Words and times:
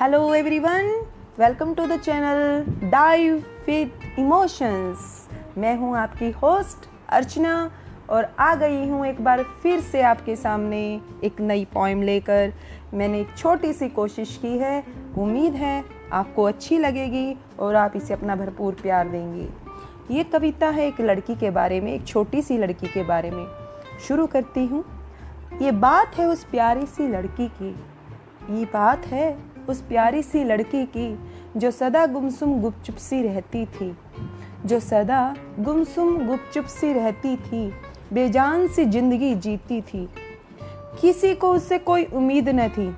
Hello 0.00 0.34
everyone 0.34 0.88
welcome 1.38 1.72
to 1.74 1.84
the 1.86 1.96
channel 2.00 2.90
dive 2.90 3.36
with 3.66 4.18
emotions 4.18 5.56
मैं 5.58 5.74
हूँ 5.76 5.96
आपकी 5.98 6.30
होस्ट 6.32 6.86
अर्चना 7.08 7.54
और 8.10 8.24
आ 8.38 8.54
गई 8.54 8.86
हूँ 8.88 9.04
एक 9.06 9.20
बार 9.24 9.42
फिर 9.62 9.80
से 9.80 10.02
आपके 10.02 10.36
सामने 10.36 10.78
एक 11.24 11.40
नई 11.40 11.64
पोइम 11.64 12.02
लेकर। 12.02 12.52
मैंने 12.94 13.20
एक 13.20 13.36
छोटी 13.38 13.72
सी 13.72 13.88
कोशिश 13.88 14.38
की 14.42 14.56
है। 14.58 14.84
उम्मीद 15.18 15.54
है 15.54 15.84
आपको 16.12 16.42
अच्छी 16.42 16.78
लगेगी 16.78 17.36
और 17.58 17.74
आप 17.74 17.96
इसे 17.96 18.14
अपना 18.14 18.36
भरपूर 18.36 18.76
प्यार 18.82 19.08
देंगे। 19.08 19.48
ये 20.14 20.24
कविता 20.24 20.68
है 20.68 20.86
एक 20.86 21.00
लड़की 21.00 21.34
के 21.34 21.50
बारे 21.50 21.80
में, 21.80 21.92
एक 21.94 22.06
छोटी 22.06 22.42
सी 22.42 22.58
लड़की 22.58 22.86
के 22.86 23.04
बारे 23.04 23.30
में। 23.30 23.46
शुरू 24.08 24.26
करती 24.26 24.66
हूँ। 24.66 24.84
ये 25.62 25.72
बात 25.80 26.18
है 26.18 26.26
उस 26.26 26.44
प्यारी 26.44 26.86
सी 26.86 27.08
लड़की 27.08 27.48
की। 27.60 27.76
ये 28.58 28.64
बात 28.64 29.06
है 29.06 29.57
उस 29.68 29.80
प्यारी 29.80 30.22
सी 30.22 30.44
लड़की 30.44 30.84
की 30.86 31.18
जो 31.56 31.70
सदा 31.70 32.06
गुमसुम 32.06 32.60
गुपचुप 32.60 32.96
सी 32.96 33.22
रहती 33.22 33.64
थी, 33.66 33.96
जो 34.66 34.80
सदा 34.80 35.36
गुमसुम 35.58 36.26
गुपचुप 36.26 36.66
सी 36.66 36.92
रहती 36.92 37.36
थी, 37.36 37.66
बेजान 38.12 38.66
सी 38.68 38.84
ज़िंदगी 38.84 39.34
जीती 39.34 39.80
थी। 39.80 40.08
किसी 41.00 41.34
को 41.34 41.52
उससे 41.52 41.78
कोई 41.78 42.04
उम्मीद 42.04 42.48
न 42.48 42.68
थी, 42.68 42.88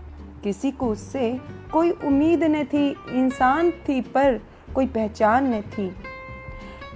किसी 0.44 0.70
को 0.70 0.86
उससे 0.86 1.38
कोई 1.72 1.90
उम्मीद 1.90 2.44
न 2.44 2.64
थी, 2.64 2.88
इंसान 3.12 3.70
थी 3.88 4.00
पर 4.00 4.40
कोई 4.74 4.86
पहचान 4.86 5.54
न 5.54 5.60
थी। 5.62 5.90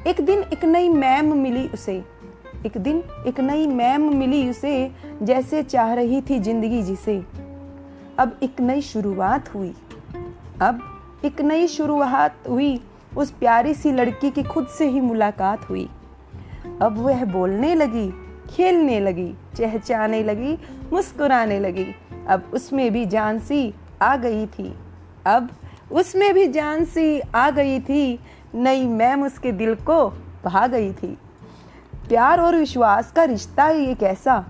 एक 0.07 0.21
दिन 0.21 0.45
एक 0.53 0.65
नई 0.65 0.89
मैम 0.89 1.37
मिली 1.39 1.67
उसे, 1.69 2.03
एक 2.67 2.79
दिन 2.79 3.03
एक 3.27 3.41
नई 3.41 3.67
मैम 3.67 4.13
मिली 4.17 4.49
उसे, 4.51 4.91
जैसे 5.23 5.63
चाह 5.63 5.93
रही 5.95 6.21
थी 6.21 6.39
ज़िंदगी 6.39 6.83
जिसे। 6.83 7.23
अब 8.19 8.39
एक 8.43 8.61
नई 8.61 8.81
शुरुआत 8.81 9.55
हुई। 9.55 9.75
अब 10.63 11.03
एक 11.25 11.41
नई 11.41 11.67
शुरुआत 11.67 12.37
हुई। 12.49 12.81
उस 13.17 13.31
प्यारी 13.31 13.75
सी 13.75 13.93
लड़की 13.93 14.31
की 14.31 14.43
खुद 14.43 14.67
से 14.67 14.89
ही 14.89 15.01
मुलाकात 15.01 15.71
हुई। 15.71 15.91
अब 16.83 16.99
वह 16.99 17.25
बोलने 17.25 17.75
लगी, 17.75 18.15
खेलने 18.51 19.01
लगी 19.01 19.35
चहचाने 19.55 20.23
लगी, 20.23 20.59
मुस्कुराने 20.93 21.61
लगी। 21.61 21.87
अब 22.29 22.51
उसमें 22.55 22.93
भी 22.93 23.07
जान 23.07 23.39
सी 23.39 23.75
आ 24.03 24.17
गई 24.17 24.47
थी। 24.47 24.79
अब 25.27 25.51
उसमें 25.93 26.35
भी 26.35 26.49
जान 26.49 26.85
सी 26.85 27.21
आ 27.21 27.51
गई 27.51 27.81
थी। 27.81 28.21
नई 28.55 28.87
मैम 28.87 29.23
उसके 29.23 29.53
दिल 29.53 29.75
को 29.75 30.09
भा 30.45 30.67
गई 30.67 30.93
थी। 30.93 31.19
प्यार 32.09 32.41
और 32.41 32.57
विश्वास 32.57 33.13
का 33.13 33.25
रिश्ता 33.25 33.69
ये 33.69 33.95
कैसा? 33.95 34.45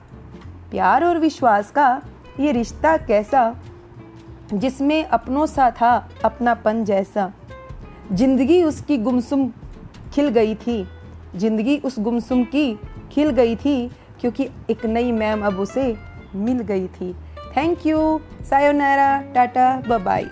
प्यार 0.71 1.05
और 1.05 1.19
विश्वास 1.19 1.71
का 1.71 2.03
ये 2.41 2.53
रिश्ता 2.53 2.97
कैसा? 2.97 3.57
जिसमें 4.55 5.05
अपनों 5.05 5.47
सा 5.47 5.71
था, 5.71 6.09
अपनापन 6.25 6.85
जैसा। 6.85 7.33
ज़िंदगी 8.13 8.63
उसकी 8.63 8.99
गुमसुम 8.99 9.49
खिल 10.15 10.29
गई 10.29 10.55
थी। 10.55 10.87
ज़िंदगी 11.37 11.79
उस 11.79 11.99
गुमसुम 11.99 12.45
की 12.45 12.79
खिल 13.13 13.31
गई 13.31 13.57
थी, 13.57 13.91
क्योंकि 14.21 14.49
एक 14.71 14.87
नई 14.87 15.13
मैम 15.13 15.47
अब 15.47 15.61
उसे 15.61 15.97
मिल 16.35 16.61
गई 16.61 16.87
थी। 16.87 17.13
Thank 17.57 17.87
you 17.87 18.21
sayonara 18.51 19.19
tata 19.35 19.99
bye 19.99 20.31